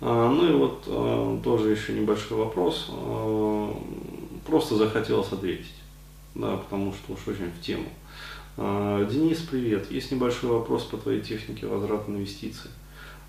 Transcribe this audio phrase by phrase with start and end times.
[0.00, 2.90] А, ну и вот а, тоже еще небольшой вопрос.
[2.90, 3.76] А,
[4.46, 5.74] просто захотелось ответить,
[6.34, 7.88] да, потому что уж очень в тему.
[8.58, 9.90] Денис, привет.
[9.90, 12.70] Есть небольшой вопрос по твоей технике возврата инвестиций.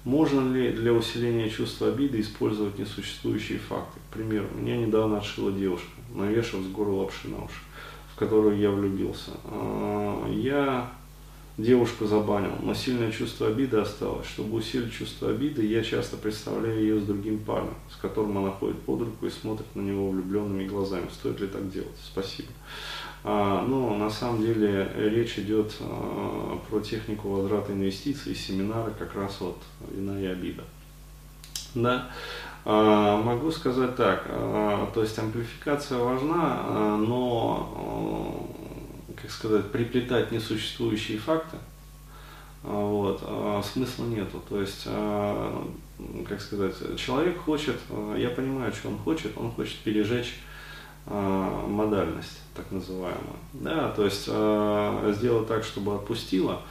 [0.06, 4.00] Можно ли для усиления чувства обиды использовать несуществующие факты?
[4.10, 7.60] К примеру, меня недавно отшила девушка, навешав с гору лапши на уши,
[8.14, 9.32] в которую я влюбился.
[10.30, 10.92] Я
[11.58, 14.28] девушку забанил, но сильное чувство обиды осталось.
[14.28, 18.80] Чтобы усилить чувство обиды, я часто представляю ее с другим парнем, с которым она ходит
[18.82, 21.08] под руку и смотрит на него влюбленными глазами.
[21.12, 21.98] Стоит ли так делать?
[22.04, 22.50] Спасибо.
[23.24, 29.38] А, ну, на самом деле речь идет а, про технику возврата инвестиций, семинары как раз
[29.40, 29.58] вот
[29.92, 30.64] вина и обида.
[31.74, 32.10] Да.
[32.66, 38.48] А, могу сказать так, а, то есть амплификация важна, а, но
[39.22, 41.58] как сказать, приплетать несуществующие факты,
[42.64, 44.42] а, вот, а смысла нету.
[44.48, 45.68] То есть, а,
[46.28, 47.78] как сказать, человек хочет,
[48.18, 50.36] я понимаю, что он хочет, он хочет пережечь
[51.06, 53.38] модальность, так называемую.
[53.54, 54.24] Да, то есть
[55.18, 56.62] сделать так, чтобы отпустила,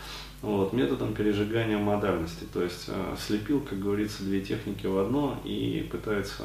[0.42, 2.44] вот, методом пережигания модальности.
[2.52, 6.44] То есть слепил, как говорится, две техники в одно и пытается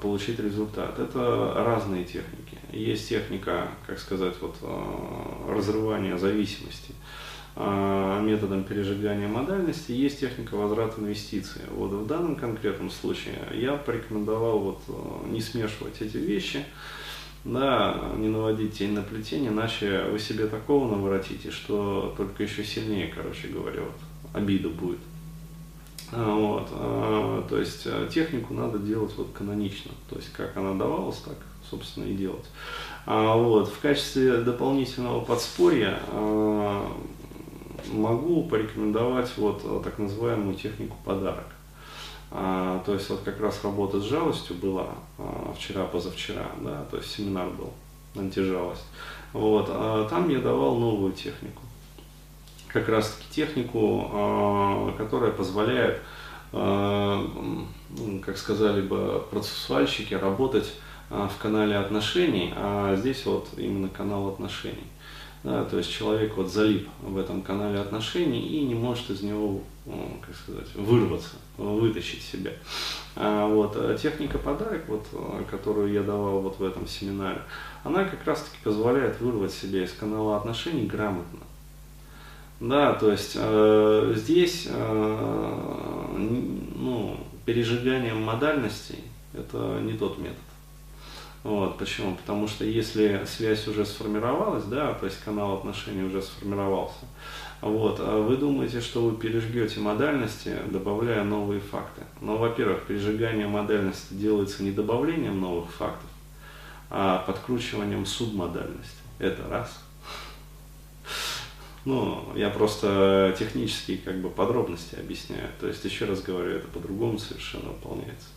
[0.00, 0.98] получить результат.
[0.98, 2.58] Это разные техники.
[2.72, 6.94] Есть техника, как сказать, вот, а, разрывания зависимости
[7.54, 11.62] а, методом пережигания модальности, есть техника возврата инвестиций.
[11.70, 14.82] Вот в данном конкретном случае я порекомендовал вот
[15.26, 16.64] не смешивать эти вещи,
[17.44, 23.12] да, не наводить тень на плетение, иначе вы себе такого наворотите, что только еще сильнее,
[23.14, 23.96] короче говоря, вот,
[24.32, 24.98] обида будет.
[26.14, 30.74] А, вот, а, то есть э, технику надо делать вот канонично, то есть как она
[30.74, 31.36] давалась, так,
[31.68, 32.44] собственно, и делать.
[33.06, 35.98] А, вот, в качестве дополнительного подспорья
[37.90, 41.46] могу порекомендовать вот так называемую технику подарок.
[42.30, 44.86] то есть вот как раз работа с жалостью была
[45.56, 47.72] вчера-позавчера, да, то есть семинар был
[48.14, 48.84] антижалость.
[49.32, 49.66] Вот,
[50.08, 51.62] там я давал новую технику
[52.72, 56.00] как раз таки технику, а, которая позволяет,
[56.52, 57.24] а,
[58.24, 60.72] как сказали бы процессуальщики, работать
[61.10, 64.86] а, в канале отношений, а здесь вот именно канал отношений.
[65.44, 69.60] Да, то есть человек вот залип в этом канале отношений и не может из него,
[70.24, 72.52] как сказать, вырваться, вытащить себя.
[73.16, 75.04] А вот техника подарок, вот,
[75.50, 77.42] которую я давал вот в этом семинаре,
[77.82, 81.40] она как раз таки позволяет вырвать себя из канала отношений грамотно.
[82.62, 89.00] Да, то есть э, здесь э, ну, пережигание модальностей
[89.34, 90.38] это не тот метод.
[91.42, 92.14] Вот, почему?
[92.14, 97.04] Потому что если связь уже сформировалась, да, то есть канал отношений уже сформировался,
[97.62, 102.02] вот, а вы думаете, что вы пережгете модальности, добавляя новые факты.
[102.20, 106.08] Но, во-первых, пережигание модальности делается не добавлением новых фактов,
[106.90, 109.02] а подкручиванием субмодальности.
[109.18, 109.82] Это раз.
[111.84, 115.48] Ну, я просто технические как бы подробности объясняю.
[115.60, 118.28] То есть, еще раз говорю, это по-другому совершенно выполняется.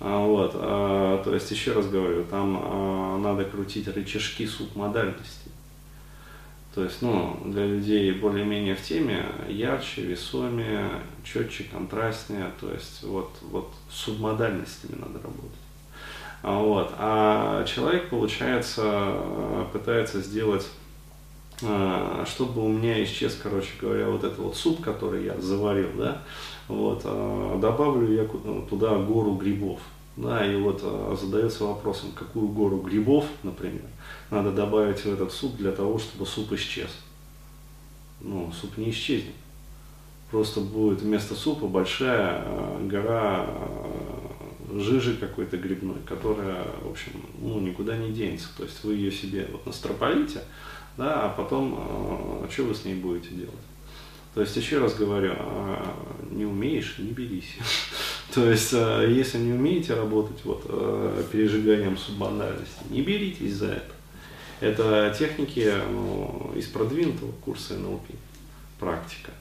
[0.00, 5.50] А, вот, а, то есть, еще раз говорю, там а, надо крутить рычажки субмодальности.
[6.74, 10.90] То есть, ну, для людей более-менее в теме ярче, весомее,
[11.24, 12.50] четче, контрастнее.
[12.60, 15.58] То есть, вот, вот субмодальностями надо работать.
[16.42, 19.18] Вот, а человек, получается,
[19.72, 20.66] пытается сделать
[21.58, 26.22] чтобы у меня исчез, короче говоря, вот этот вот суп, который я заварил, да,
[26.68, 28.24] вот, а, добавлю я
[28.68, 29.80] туда гору грибов,
[30.16, 33.86] да, и вот а, задается вопросом, какую гору грибов, например,
[34.30, 36.90] надо добавить в этот суп для того, чтобы суп исчез.
[38.20, 39.34] Ну, суп не исчезнет.
[40.30, 42.44] Просто будет вместо супа большая
[42.82, 43.46] гора
[44.72, 48.48] жижи какой-то грибной, которая, в общем, ну, никуда не денется.
[48.56, 50.40] То есть вы ее себе вот настропалите,
[50.96, 53.54] да, а потом, э, что вы с ней будете делать?
[54.34, 55.84] То есть, еще раз говорю, э,
[56.30, 57.56] не умеешь, не берись.
[58.34, 60.64] То есть, э, если не умеете работать вот,
[61.30, 63.92] пережиганием суббанальности, не беритесь за это.
[64.60, 68.06] Это техники ну, из продвинутого курса НЛП,
[68.80, 69.32] практика,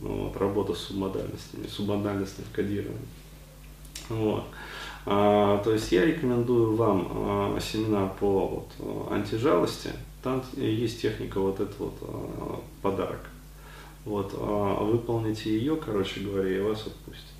[0.00, 3.08] ну, вот, работа с субмодальностями, субмодальностным кодированием.
[4.08, 4.44] Вот.
[5.06, 9.90] А, то есть я рекомендую вам а, семинар по вот, антижалости,
[10.22, 13.20] там есть техника вот этот вот а, подарок.
[14.04, 17.37] Вот, а, выполните ее, короче говоря, и вас отпустят.